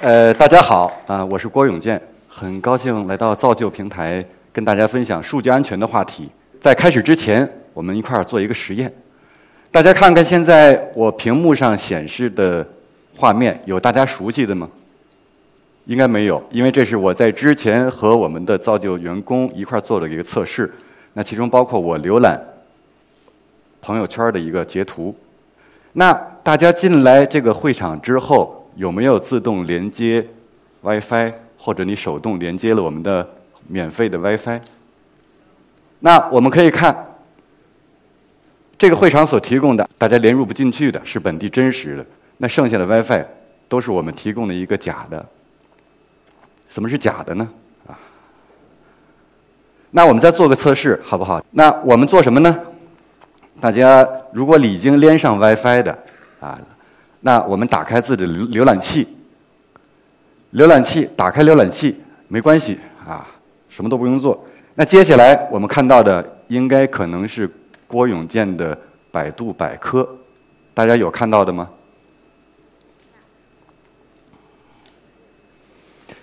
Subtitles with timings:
[0.00, 4.22] 呃，大家好啊，我是郭永健，很高兴来到造就平台
[4.52, 6.30] 跟大家分享数据安全的话题。
[6.60, 8.92] 在开始之前，我们一块儿做一个实验。
[9.70, 12.66] 大家看看现在我屏幕上显示的
[13.16, 14.68] 画面，有大家熟悉的吗？
[15.86, 20.70] 应该没有，因为这是我在之前和我们的造就员工一块儿做的一个测试。
[21.14, 22.38] 那其中包括我浏览
[23.80, 25.16] 朋友圈的一个截图。
[25.94, 30.28] 那大家进来这个会场之后，有没有自动连接
[30.82, 33.28] WiFi，或者你手动连接了我们的
[33.66, 34.60] 免费的 WiFi？
[35.98, 37.16] 那我们可以看
[38.78, 43.24] 这个会场所提供的，大家连入不进去的是本地真实的，那剩下的 WiFi
[43.68, 45.26] 都是我们提供的一个假的。
[46.68, 47.48] 什么是假的呢？
[47.86, 47.98] 啊，
[49.90, 51.42] 那我们再做个测试，好不好？
[51.50, 52.60] 那我们做什么呢？
[53.58, 55.98] 大家如果已经连上 WiFi 的
[56.40, 56.60] 啊，
[57.26, 59.04] 那我们打开自己的浏览器，
[60.54, 63.26] 浏览器打开浏览器没关系啊，
[63.68, 64.46] 什么都不用做。
[64.76, 67.50] 那接下来我们看到的应该可能是
[67.88, 68.78] 郭永健的
[69.10, 70.08] 百度百科，
[70.72, 71.68] 大家有看到的吗？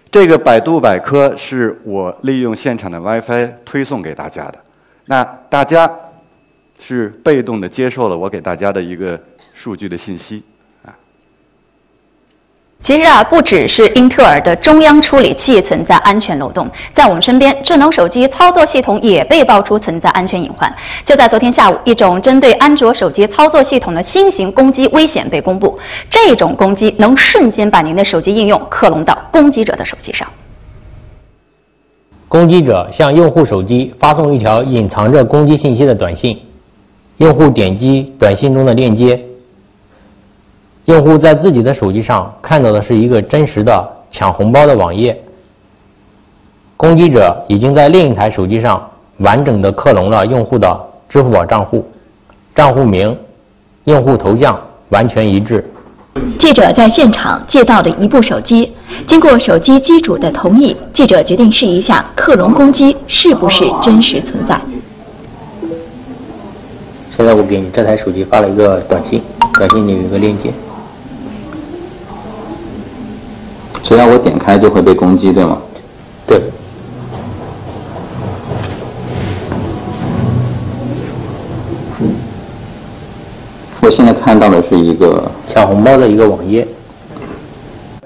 [0.10, 4.64] 这个百度百科是我利用现场的 WiFi 推送给大家的，
[5.08, 6.00] 那大家
[6.80, 9.22] 是被动的接受了我给大家的一个
[9.54, 10.42] 数据的信息。
[12.84, 20.72] 其实啊，不只是英特尔的中央处理器存在安全漏洞，在我们身边，智能手机操作系统也被爆出存在安全隐患。
[21.06, 25.80] 就在昨天下午，一种针对安卓手机操作系统的新型攻击危险被公布。
[26.10, 30.28] 这种攻击能瞬间把您的手机应用克隆到攻击者的手机上。
[32.28, 36.38] 攻击者向用户手机发送一条隐藏着攻击信息的短信，
[37.16, 39.24] 用户点击短信中的链接。
[40.86, 45.18] 用户在自己的手机上看到的是一个真实的抢红包的网页，
[46.76, 48.90] 攻击者已经在另一台手机上
[49.20, 50.78] 完整的克隆了用户的
[51.08, 51.90] 支付宝账户，
[52.54, 53.18] 账户名、
[53.86, 55.66] 用户头像完全一致。
[56.38, 58.74] 记者在现场借到了一部手机，
[59.08, 64.60] 经过手机机主的同意，记者决定试一下克隆攻击是不是真实存在。
[67.10, 69.24] 现在我给你这台手机发了一个短信，
[69.54, 70.52] 短信里有一个链接。
[73.84, 75.62] 只要我点开就会被攻击，对吗？
[76.26, 76.42] 对。
[83.82, 86.66] 我现在看到的是一个抢红包的一个网页。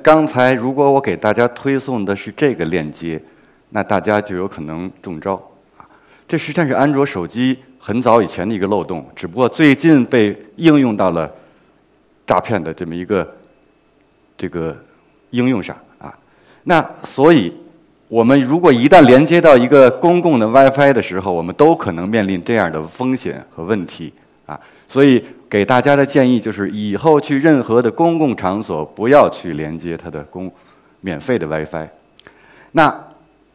[0.02, 3.22] 刚才如果我给大家推送的是这个链接，
[3.70, 5.36] 那大家就有可能中招
[5.78, 5.86] 啊！
[6.28, 11.32] 这实际上是安卓手机很早以前的一个漏洞，只不过最近被应用到了
[12.26, 13.36] 诈骗的这么一个
[14.36, 14.76] 这个。
[15.32, 16.18] 应用上啊，
[16.64, 17.54] 那所以，
[18.08, 24.14] 我们如果一旦连接到一个公共的 WiFi 的时候，我们都可能面临这样的风险和问题
[24.46, 24.58] 啊。
[24.88, 30.50] 所以给大家的建议就是，以后去任何的公共场所，不要去连接它的公
[31.02, 31.90] 免费的 WiFi。
[32.72, 32.98] 那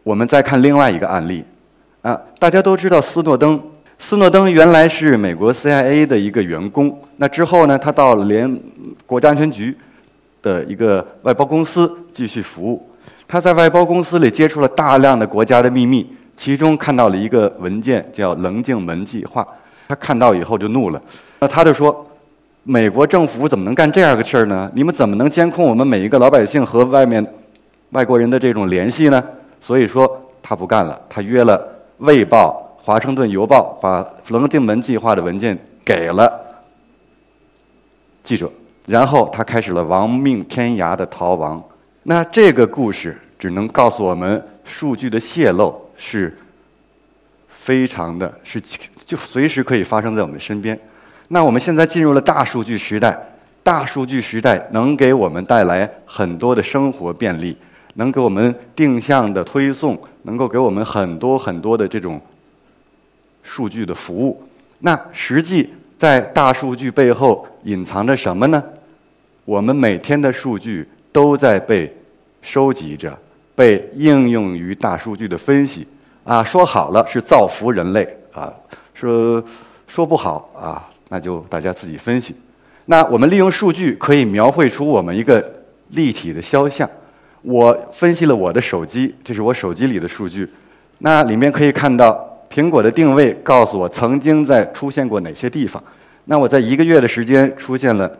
[0.02, 1.44] 我们再看另外一个案例
[2.02, 3.58] 啊，大家都知道斯诺登，
[3.98, 8.60] 斯诺登原来是美国 CIA 的一个员工，那之后呢，他到联
[9.06, 9.74] 国家安全局。
[10.42, 12.86] 的一个外包公司继续服务，
[13.28, 19.46] 他在外包公司里接触了大量的国家的秘密，其中看到了一个文件叫“棱镜门计划”，
[19.88, 21.00] 他看到以后就怒了，
[21.38, 22.04] 那他就说
[22.64, 24.70] ：“美国政府怎么能干这样个事儿呢？
[24.74, 27.24] 你们怎么能监控我们每一个老百姓和外面
[27.90, 29.22] 外国人的这种联系呢？”
[29.60, 31.56] 所以说他不干了，他约了
[31.98, 36.40] 《卫报》《华盛顿邮报》，把“棱镜门计划”的文件给了
[38.24, 38.50] 记者。
[38.92, 41.64] 然后他开始了亡命天涯的逃亡。
[42.02, 46.36] 那这个故事只能告诉我们，数据的泄露是
[47.48, 48.60] 非常的，是
[49.06, 50.78] 就随时可以发生在我们身边。
[51.28, 53.18] 那我们现在进入了大数据时代，
[53.62, 57.56] 大数据时代能给我们带来很多的生活便利，
[57.94, 62.20] 能给我们定向的推送，能够给我们很多很多的这种
[63.42, 64.42] 数据的服务。
[64.80, 65.70] 那实际。
[65.98, 68.60] 在大数据背后隐藏着什么呢？
[69.44, 71.94] 我们每天的数据都在被
[72.42, 73.18] 收集着，
[73.54, 75.86] 被应用于大数据的分析。
[76.24, 78.52] 啊，说好了是造福人类啊，
[78.94, 79.42] 说
[79.88, 82.34] 说不好啊，那就大家自己分析。
[82.84, 85.44] 那我们利用数据可以描绘出我们一个
[85.88, 86.88] 立体的肖像。
[87.42, 90.48] 我分析了我的手机，这是我手机里的数据，
[90.98, 92.28] 那里面可以看到。
[92.52, 95.82] 苹果的定位告诉我曾经在出现过哪些地方。
[96.26, 98.12] 那我在一个月的时间出现了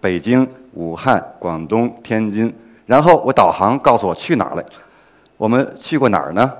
[0.00, 2.54] 北京、武汉、广东、天津，
[2.86, 4.64] 然后我导航告诉我去哪儿了。
[5.36, 6.52] 我们去过哪儿呢？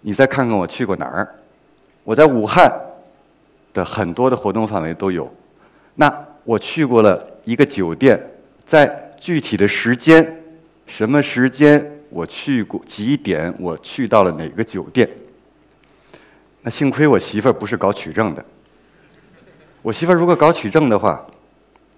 [0.00, 1.34] 你再看看我去过哪儿。
[2.04, 2.72] 我在武汉
[3.74, 5.32] 的很多的活动范围都有。
[5.94, 8.18] 那我去过了一个酒店，
[8.64, 10.42] 在具体的时间，
[10.86, 15.08] 什么时间我去过，几点我去到了哪个酒店。
[16.62, 18.44] 那幸亏我媳妇儿不是搞取证的。
[19.82, 21.26] 我媳妇儿如果搞取证的话，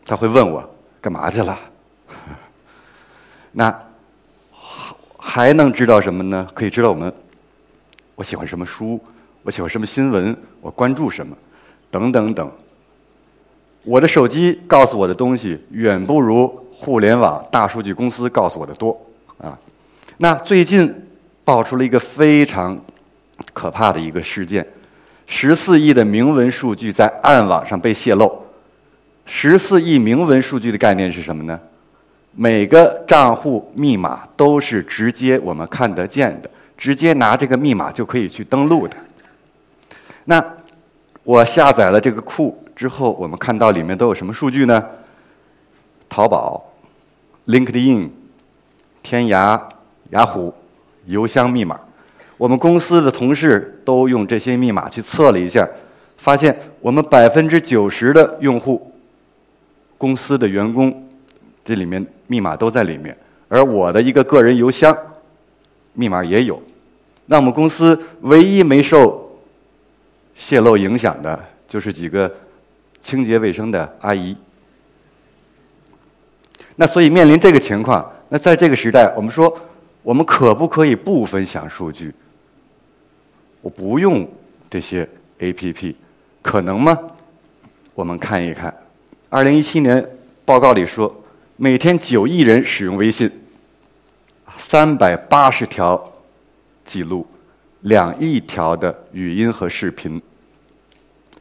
[0.05, 0.69] 他会问我
[1.00, 1.58] 干嘛去了。
[3.52, 3.82] 那
[5.17, 6.49] 还能知道什么呢？
[6.55, 7.12] 可以知道我们
[8.14, 9.00] 我喜欢什么书，
[9.43, 11.37] 我喜欢什么新闻，我关注什么，
[11.91, 12.50] 等等等。
[13.82, 19.00] 我的手机告诉我的东西远不如互联网大数据公司告诉我的多
[19.38, 19.58] 啊。
[20.19, 21.06] 那最近
[21.44, 22.79] 爆出了一个非常
[23.55, 24.67] 可怕的一个事件：
[25.26, 28.44] 十四亿的明文数据在暗网上被泄露。
[29.32, 31.59] 十四亿明文数据的概念是什么呢？
[32.35, 38.97] 每个账户密码都是直接我们看得见的，直接拿这个密码就可以去登录的。
[40.25, 40.44] 那
[41.23, 44.85] 我下载了这个库之后，我们看到里面都有什么数据呢？
[46.09, 46.73] 淘宝、
[47.47, 48.11] LinkedIn、
[49.00, 49.62] 天涯、
[50.11, 50.53] 雅虎、
[51.06, 51.79] 邮箱密码。
[52.37, 55.69] 我们公司的同事都用这些密码去测了一下，
[56.17, 58.89] 发现我们百分之九十的用户，
[60.00, 61.06] 公司的员工。
[61.62, 63.17] 这里面密码都在里面，
[63.47, 64.97] 而我的一个个人邮箱
[65.93, 66.61] 密码也有。
[67.26, 69.38] 那我们公司唯一没受
[70.35, 72.35] 泄露影响的，就是几个
[73.00, 74.35] 清洁卫生的阿姨。
[76.75, 79.55] 那所以面临这个情况，那在这个时代，我们说
[80.02, 82.12] 我们可不可以不分享数据？
[83.61, 84.26] 我不用
[84.70, 85.06] 这些
[85.38, 85.94] APP，
[86.41, 86.99] 可能吗？
[87.94, 88.75] 我们看一看，
[89.32, 90.11] 二零一七年
[90.44, 91.17] 报告里说。
[91.56, 93.31] 每天九亿人使用微信，
[94.56, 96.12] 三百八十条
[96.87, 97.27] 记录，
[97.82, 100.23] 两亿条的语音和视频。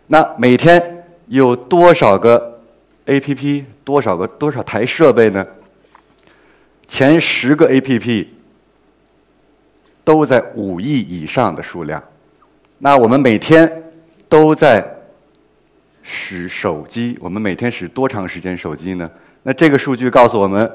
[0.07, 2.59] 那每天有多少个
[3.05, 3.63] APP？
[3.85, 5.47] 多少个多少台设备呢？
[6.85, 8.27] 前十个 APP
[10.03, 12.03] 都在五亿以上的数量。
[12.77, 13.91] 那我们每天
[14.27, 14.98] 都在
[16.11, 19.07] 使手机，我们每天使多长时间手机呢？
[19.43, 20.69] 那这个数据告诉我们，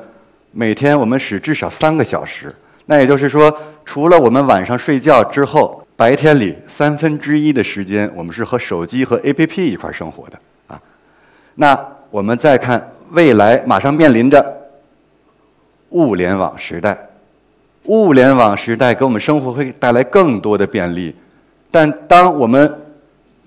[0.52, 2.54] 每天我们使至少三个小时。
[2.86, 3.52] 那也就是说，
[3.84, 10.38] 除了我们晚上睡觉之后，白天里三分之一的时间，我们是和手机和 APP 一块生活的
[10.68, 10.80] 啊。
[11.56, 11.76] 那
[12.12, 14.70] 我们再看未来，马上面临着
[15.88, 16.96] 物联网时代。
[17.86, 21.12] 物联网时代给我们生活会带来更多的便利，
[21.72, 22.72] 但当我们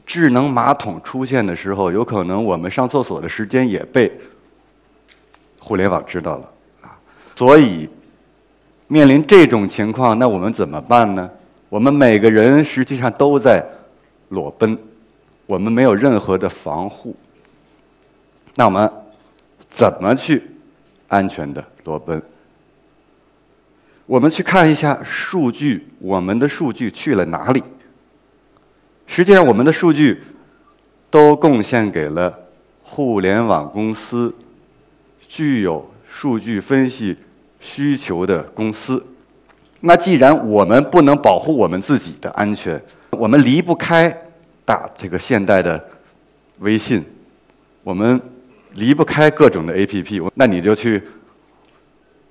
[0.07, 4.11] 智能马桶出现的时候，有可能我们上厕所的时间也被。
[5.59, 6.49] 互联网知道了
[6.81, 6.97] 啊，
[7.35, 7.89] 所以
[8.87, 11.29] 面临这种情况，那我们怎么办呢？
[11.67, 13.65] 我们每个人实际上都在
[14.29, 14.77] 裸奔，
[15.45, 17.13] 我们没有任何的防护。
[18.55, 18.89] 那我们
[19.69, 20.41] 怎么去
[21.09, 22.23] 安全的裸奔？
[24.05, 27.61] 我们去看一下数据，我们的数据去了哪里？
[29.17, 30.21] 实际上，我们的数据
[31.09, 32.37] 都贡献给了
[32.83, 34.35] 互联网公司。
[35.27, 37.17] 具有数据分析
[37.59, 39.03] 需求的公司，
[39.79, 44.15] 那既然我们不能保护我们自己的安全，我们离不开
[44.63, 45.83] 大这个现代的
[46.59, 47.03] 微信，
[47.83, 48.21] 我们
[48.73, 51.01] 离不开各种的 APP，那你就去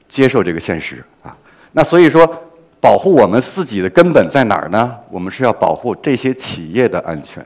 [0.07, 1.37] 接受这个现实啊。
[1.73, 2.45] 那所以说，
[2.81, 4.97] 保护我们自己的根本在哪儿呢？
[5.11, 7.45] 我们是要保护这些企业的安全，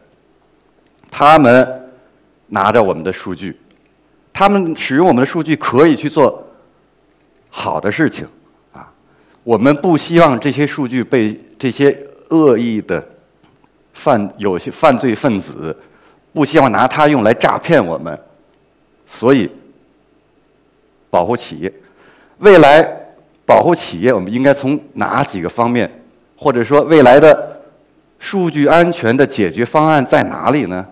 [1.11, 1.91] 他们
[2.49, 3.59] 拿着我们的数据。
[4.33, 6.47] 他们使用我们的数据可以去做
[7.51, 8.27] 好的事情，
[8.73, 8.91] 啊，
[9.43, 13.07] 我们不希望这些数据被这些恶意的
[13.93, 15.77] 犯有些犯罪分子
[16.33, 18.19] 不希望拿它用来诈骗我们，
[19.07, 19.51] 所以
[21.11, 21.73] 保护企业。
[22.39, 23.00] 未来
[23.51, 25.91] 保护企业，我们应该从哪几个方面，
[26.37, 27.61] 或者说未来的
[28.21, 30.87] 数据安全的解决方案在哪里呢？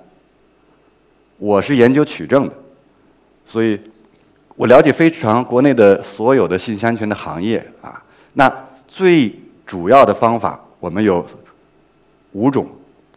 [1.36, 2.54] 我是研究取证的。
[3.46, 3.80] 所以，
[4.56, 8.02] 我了解非常国内的所有的信息安全的行业啊。
[8.32, 8.52] 那
[8.88, 9.32] 最
[9.64, 11.24] 主要的方法，我们有
[12.32, 12.66] 五种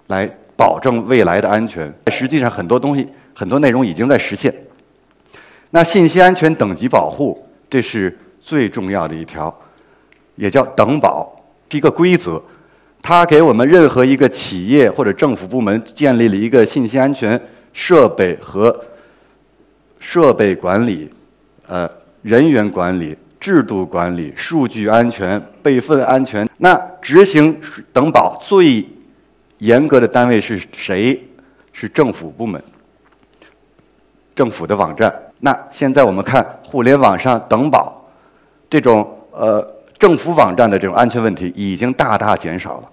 [0.05, 1.91] 来保证未来的安全。
[2.11, 4.53] 实际上，很多东西、很多内容已经在实现。
[5.71, 9.55] 那信息安全等级保护，这是最重要的一条，
[10.35, 12.41] 也叫等保，一个规则。
[13.01, 17.41] 它给我们任何一个企业或者政府部门建立了一个信息安全
[17.73, 18.85] 设备和。
[20.03, 21.07] 设备管理、
[21.67, 21.87] 呃
[22.23, 26.49] 人员管理制度管理、数据安全、备份安全。
[26.57, 27.61] 那执行
[27.93, 28.83] 等保最
[29.59, 31.23] 严格的单位是谁？
[31.71, 32.59] 是政府部门、
[34.33, 35.13] 政府的网站。
[35.39, 38.00] 那现在我们看互联网上等保
[38.71, 39.61] 这种呃
[39.99, 42.89] 政府网站的这种安全问题已经大大减少了，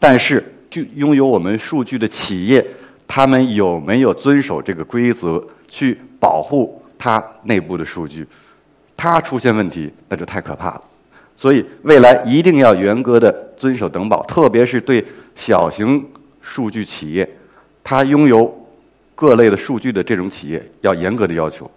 [0.00, 2.66] 但是就拥有我们数据的企业，
[3.06, 8.26] 他们有没有遵守这个规则去保护它内部的数据？
[8.96, 10.82] 它出现问题，那就太可怕了。
[11.36, 15.04] 所以未来一定要严格的遵守等保，特别是对
[15.36, 16.04] 小型
[16.40, 17.28] 数据企业，
[17.84, 18.66] 它拥有
[19.14, 21.70] 各类的数据的这种企业，要严格的要求。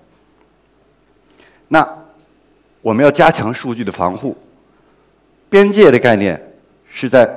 [1.68, 1.88] 那
[2.82, 4.36] 我们要加强数据的防护。
[5.50, 6.42] 边界的概念
[6.92, 7.30] 是在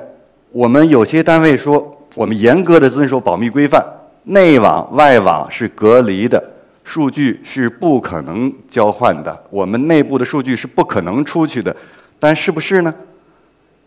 [0.51, 3.85] 我们有些单位说，我们严格的遵守保密规范，
[4.23, 6.51] 内网外网是隔离的。
[6.83, 11.75] 数据是不可能交换的，我们内部的数据是不可能出去的，
[12.19, 12.93] 但是不是呢？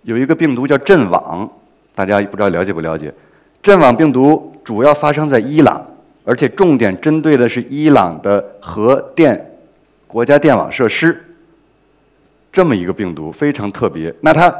[0.03, 1.49] 有一个病毒叫阵网，
[1.95, 3.15] 大家不知道了解不了解？
[3.63, 5.87] 阵网病毒主要发生在伊朗，
[6.25, 9.59] 而且重点针对的是伊朗的核电
[10.09, 11.25] 国家电网设施。
[12.53, 14.55] 这么一个病毒非常特别，那它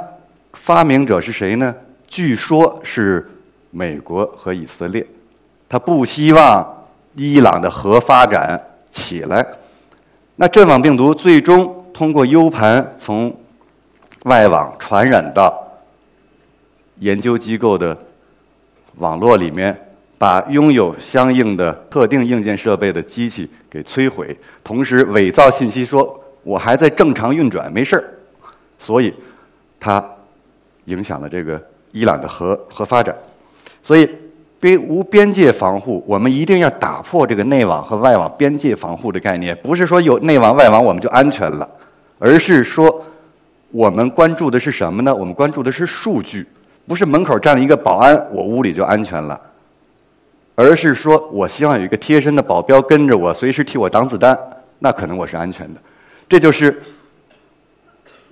[0.53, 1.75] 发明者是谁呢？
[2.07, 3.29] 据说是
[3.71, 5.07] 美国和以色列，
[5.69, 6.75] 他不希望。
[7.15, 9.45] 伊朗的核发展起来，
[10.37, 13.37] 那阵网病毒最终通过 U 盘从
[14.23, 15.53] 外网传染到
[17.01, 17.99] 研究机构的
[18.99, 19.77] 网络里面，
[20.17, 26.18] 把拥有相应的特定硬件设备的机器给摧毁，同时伪造信息说
[26.49, 28.05] 我还在正常运转，没事儿，
[28.79, 29.13] 所以
[29.79, 30.03] 它
[30.87, 31.63] 影响了这个
[31.93, 33.15] 伊朗的核核发展，
[33.83, 34.09] 所以。
[34.61, 39.57] 边无边界防护，我们一定要打破这个内网和外网边界防护的概念。
[39.63, 41.71] 不是说有内网外网我们就安全了，
[42.19, 43.05] 而是说
[43.71, 45.15] 我们关注的是什么呢？
[45.15, 46.45] 我们关注的是数据，
[46.89, 49.41] 不是门口站了一个保安，我屋里就安全了，
[50.57, 54.37] 而是说我希望有一个贴身的保镖跟着我，随时替我挡子弹，
[54.81, 55.81] 那可能我是安全的。
[56.29, 56.83] 这就是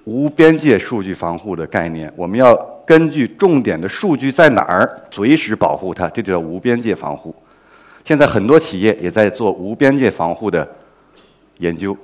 [0.05, 2.13] 无边界数据防护的概念。
[2.17, 2.77] 我们要。
[2.87, 7.35] 根据重点的数据在哪儿，随时保护它，这就叫无边界防护。
[8.05, 10.69] 现在很多企业也在做无边界防护的
[11.59, 11.99] 研究。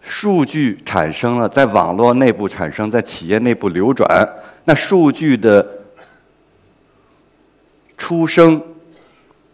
[0.00, 4.26] 数据产生了，在网络内部产生，在企业内部流转，
[4.64, 5.68] 那数据的
[7.98, 8.62] 出生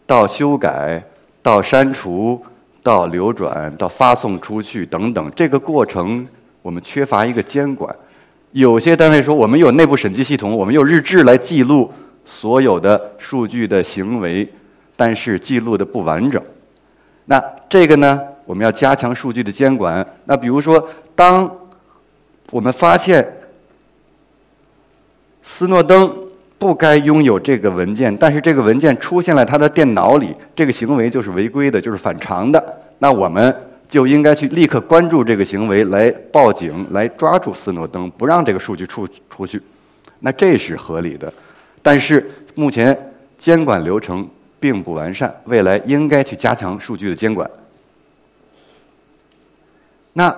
[0.07, 1.02] 到修改
[1.43, 2.40] 到删除
[2.82, 6.26] 到流转到发送出去等等，这个过程
[6.62, 7.94] 我们缺乏一个监管。
[8.52, 11.92] 有些单位说我们有内部审计系统，我们有日志来记录
[12.25, 14.49] 所有的数据的行为，
[14.97, 16.42] 但是记录的不完整。
[17.26, 20.06] 那这个呢，我们要加强数据的监管。
[20.25, 21.50] 那比如说，当
[22.50, 23.37] 我们发现
[25.42, 26.16] 斯诺登
[26.58, 32.62] 不该拥有这个文件，但是这个文件出现了他的电脑里，这个行为就是违规的，就是反常的。
[32.98, 33.54] 那我们。
[33.88, 39.62] 就应该去立刻关注这个行为，来报警，来抓住斯诺登，不让这个数据出出去，
[40.20, 41.32] 那这是合理的。
[41.80, 44.28] 但是目前监管流程
[44.60, 47.50] 并不完善，未来应该去加强数据的监管。
[50.12, 50.36] 那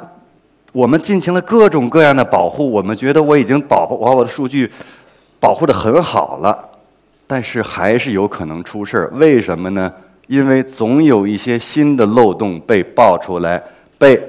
[0.71, 4.71] 我们进行了各种各样的保护，我们觉得我已经保护把我的数据
[5.41, 6.69] 保护的很好了，
[7.27, 9.11] 但是还是有可能出事儿。
[9.15, 9.93] 为什么呢？
[10.27, 13.61] 因为总有一些新的漏洞被爆出来，
[13.99, 14.23] 被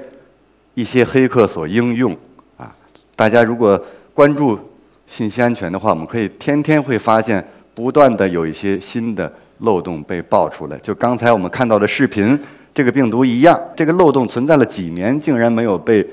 [0.74, 2.16] 一些黑客所应用
[2.56, 2.74] 啊！
[3.14, 3.80] 大家如果
[4.12, 4.58] 关注
[5.06, 10.78] 信息安全的话，我们可以天天会发现不断的有一些新的漏洞被爆出来。
[10.78, 12.36] 就刚才我们看到的视频，
[12.74, 16.04] 这个病毒一样，这个漏洞存在了几年，竟然没有被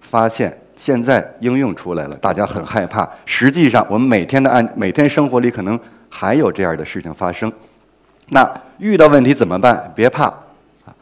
[0.00, 3.06] 发现，现在应用出来了，大家很害怕。
[3.26, 7.52] 实际上，我们每天的案，每天生活里可能还有这样的事情发生。
[8.30, 9.92] 那遇到问题怎么办？
[9.94, 10.24] 别怕，
[10.86, 10.96] 啊，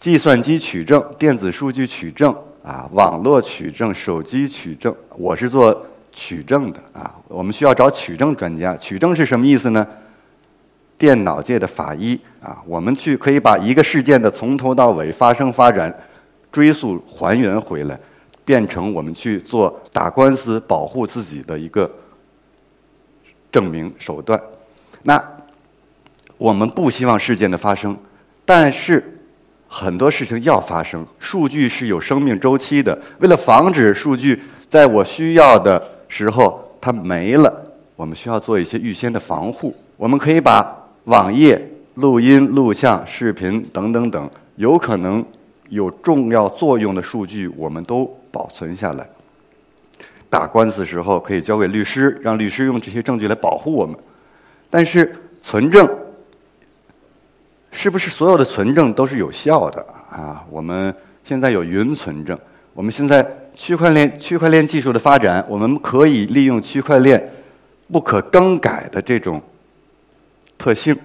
[0.00, 7.14] 计算机取证、电子数据取证、啊，网络取证、手机取证，我是做取证的啊。
[7.28, 8.76] 我们需要找取证专家。
[8.78, 9.86] 取证是什么意思呢？
[10.98, 15.94] 电脑界的法医啊，我们去可以把一个事件的从头到尾发生发展
[16.50, 17.96] 追溯还原回来，
[18.44, 21.90] 变成我们去做打官司保护自己的一个
[23.50, 24.40] 证明手段。
[25.02, 25.22] 那。
[26.36, 27.96] 我们不希望事件的发生，
[28.44, 29.20] 但是
[29.68, 31.06] 很多事情要发生。
[31.20, 39.72] 数据是有生命周期的，为了防止数据在我需要的时候它没了，我们需要做一些预先的防护。
[39.96, 45.24] 我们可以把网页、录音、录像、视频等等等有可能
[45.68, 49.08] 有重要作用的数据我们都保存下来。
[50.28, 53.96] 打官司时候可以交给律师，让律师用这些证据来保护我们。
[54.68, 55.88] 但是存证
[57.70, 60.44] 是不是所有的存证都是有效的啊？
[60.50, 62.38] 我们现在有云存证，
[62.72, 67.32] 我们现在区块链区块链技术的发展，我们可以利用区块链
[67.92, 69.40] 不可更改的这种
[70.58, 70.96] 特性，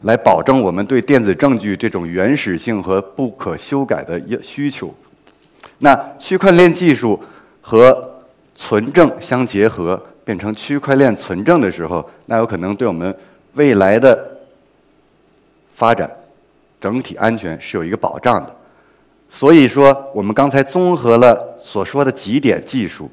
[0.00, 4.94] 来保证我们对电子证据这种原始性和不可修改的要需求。
[5.78, 7.22] 那区块链技术
[7.60, 8.22] 和
[8.56, 13.14] 存证相结合，变成区块链存证的时候，那有可能对我们
[13.54, 14.38] 未来的
[15.74, 16.10] 发展
[16.80, 18.56] 整体安全是有一个保障的。
[19.28, 23.10] 所以说，我们刚才综合了所说的几点技术：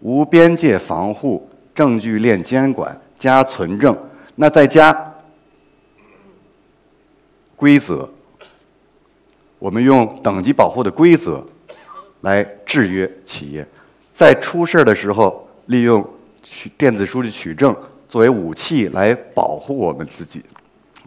[0.00, 3.96] 无边界防护、证据链监管加存证，
[4.34, 5.11] 那再加
[7.62, 8.08] 规则，
[9.60, 11.46] 我们用等级保护的规则
[12.20, 13.64] 来制约企业。
[14.12, 16.04] 在出事儿的时候，利用
[16.42, 17.76] 取电子数据取证
[18.08, 20.44] 作为武器来保护我们自己，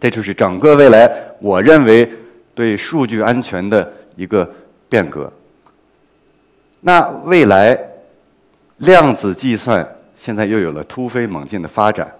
[0.00, 2.10] 这就是整个未来我认为
[2.54, 4.50] 对数据安全的一个
[4.88, 5.30] 变革。
[6.80, 7.78] 那未来
[8.78, 9.86] 量子计算
[10.16, 12.14] 现在又有了突飞猛进的发展，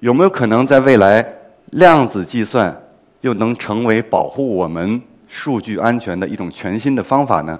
[0.00, 1.38] 有没有可能在未来
[1.72, 2.82] 量子计算
[3.22, 7.58] 又能成为保护我们数据安全的一种全新的方法呢？